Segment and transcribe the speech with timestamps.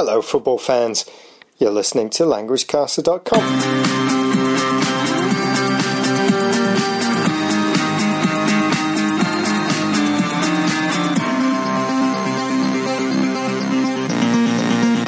[0.00, 1.10] Hello, football fans.
[1.58, 3.40] You're listening to LanguageCaster.com.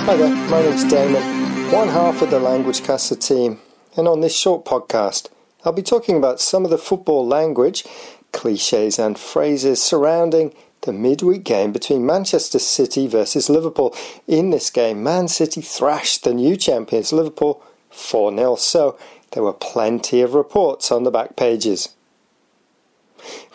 [0.06, 3.60] Hi there, my name's Damon, one half of the LanguageCaster team,
[3.96, 5.28] and on this short podcast,
[5.64, 7.84] I'll be talking about some of the football language,
[8.32, 10.52] cliches, and phrases surrounding
[10.82, 13.94] the midweek game between Manchester City versus Liverpool.
[14.26, 18.98] In this game, Man City thrashed the new champions Liverpool 4 0, so
[19.32, 21.90] there were plenty of reports on the back pages.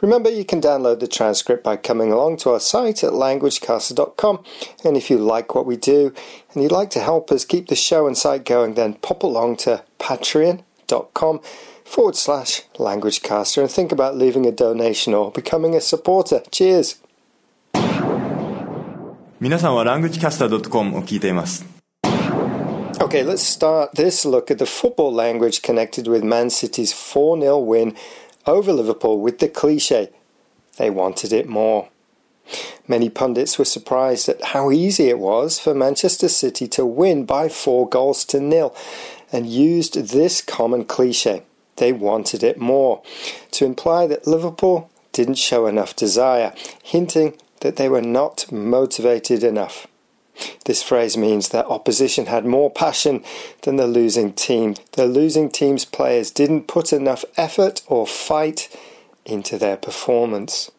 [0.02, 4.44] Remember, you can download the transcript by coming along to our site at languagecaster.com.
[4.84, 6.14] And if you like what we do
[6.54, 9.58] and you'd like to help us keep the show and site going, then pop along
[9.58, 11.40] to patreon.com
[11.84, 16.42] forward slash languagecaster and think about leaving a donation or becoming a supporter.
[16.52, 17.02] Cheers!
[19.41, 21.65] 皆さんは languagecaster.com を聞いています。
[23.01, 27.95] Okay, let's start this look at the football language connected with Man City's 4 0 win
[28.47, 30.11] over Liverpool with the cliche,
[30.77, 31.89] they wanted it more.
[32.89, 37.49] Many pundits were surprised at how easy it was for Manchester City to win by
[37.49, 38.75] four goals to nil
[39.33, 41.43] and used this common cliche,
[41.77, 43.03] they wanted it more,
[43.53, 46.53] to imply that Liverpool didn't show enough desire,
[46.83, 49.88] hinting that they were not motivated enough.
[50.66, 53.24] This phrase means that opposition had more passion
[53.64, 54.76] than the losing team.
[54.92, 58.70] The losing team's players didn't put enough effort or fight
[59.26, 60.70] into their performance.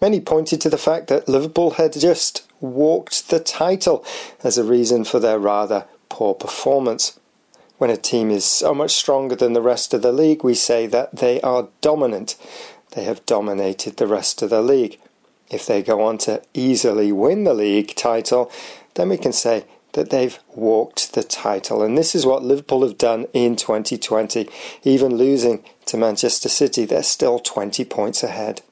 [0.00, 4.04] Many pointed to the fact that Liverpool had just walked the title
[4.44, 7.18] as a reason for their rather poor performance.
[7.78, 10.86] When a team is so much stronger than the rest of the league, we say
[10.86, 12.36] that they are dominant
[12.92, 14.98] they have dominated the rest of the league.
[15.50, 18.50] If they go on to easily win the league title,
[18.94, 21.82] then we can say that they've walked the title.
[21.82, 24.48] And this is what Liverpool have done in 2020.
[24.84, 28.62] Even losing to Manchester City, they're still 20 points ahead.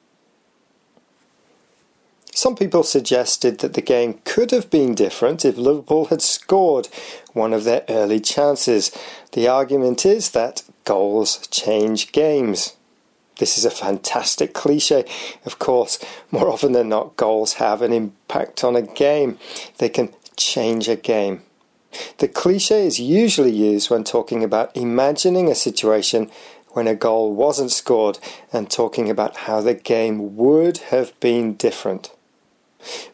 [2.33, 6.87] Some people suggested that the game could have been different if Liverpool had scored
[7.33, 8.97] one of their early chances.
[9.33, 12.77] The argument is that goals change games.
[13.39, 15.05] This is a fantastic cliche.
[15.45, 15.97] Of course,
[16.29, 19.39] more often than not, goals have an impact on a game.
[19.77, 21.41] They can change a game.
[22.17, 26.29] The cliche is usually used when talking about imagining a situation
[26.73, 28.19] when a goal wasn't scored
[28.53, 32.11] and talking about how the game would have been different.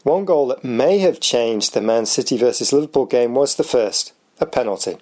[0.03, 4.11] One goal that may have changed the Man City versus Liverpool game was the first,
[4.39, 4.97] a penalty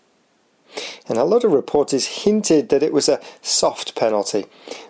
[1.07, 4.45] and a lot of reporters hinted that it was a soft penalty.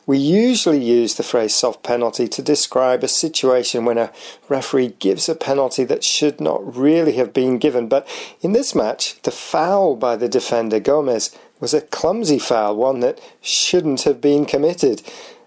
[0.06, 4.12] We usually use the phrase soft penalty to describe a situation when a
[4.50, 8.08] referee gives a penalty that should not really have been given, but
[8.42, 13.22] in this match, the foul by the defender Gomez was a clumsy foul, one that
[13.42, 15.02] shouldn't have been committed,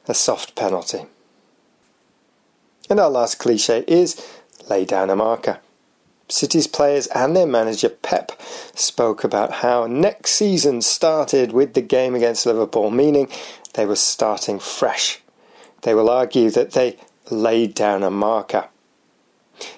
[0.09, 1.05] a soft penalty.
[2.89, 4.17] And our last cliche is
[4.69, 5.59] lay down a marker.
[6.29, 8.41] City's players and their manager Pep
[8.73, 13.29] spoke about how next season started with the game against Liverpool, meaning
[13.75, 15.21] they were starting fresh.
[15.83, 16.99] They will argue that they
[17.33, 18.69] laid down a marker.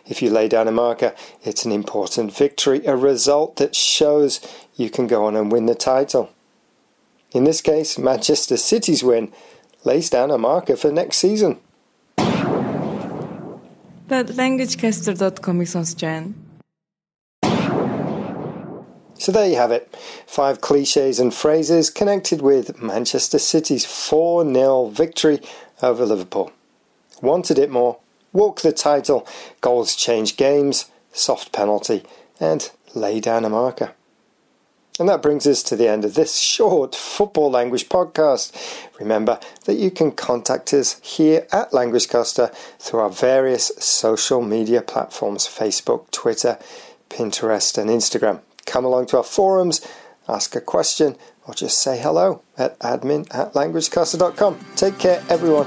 [0.07, 4.41] If you lay down a marker, it's an important victory, a result that shows
[4.77, 6.29] you can go on and win the title.
[7.33, 9.33] In this case, Manchester City's win
[9.85, 11.61] lays down a marker for next season.
[14.07, 16.48] But languagecaster.com is on Jan.
[19.29, 19.95] So there you have it.
[20.27, 25.41] Five cliches and phrases connected with Manchester City's 4 0 victory
[25.83, 26.51] over Liverpool.
[27.21, 27.99] Wanted it more,
[28.33, 29.29] walk the title,
[29.61, 32.05] goals change games, soft penalty,
[32.41, 33.93] and lay down a marker.
[34.99, 38.57] And that brings us to the end of this short football language podcast.
[38.99, 45.47] Remember that you can contact us here at LanguageCaster through our various social media platforms
[45.47, 46.59] Facebook, Twitter,
[47.11, 48.41] Pinterest, and Instagram.
[48.69, 49.81] Come along to our forums,
[50.29, 51.17] ask a question,
[51.47, 54.61] or just say hello at admin at languagecaster.com.
[54.77, 55.67] Take care, everyone.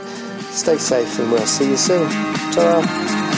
[0.51, 2.07] Stay safe, and we'll see you soon.
[2.53, 3.30] ta